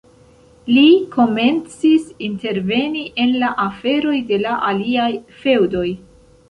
Li 0.69 0.85
komencis 1.15 2.07
interveni 2.29 3.05
en 3.27 3.37
la 3.45 3.53
aferoj 3.69 4.19
de 4.33 4.43
la 4.49 4.59
aliaj 4.73 5.11
feŭdoj. 5.45 5.89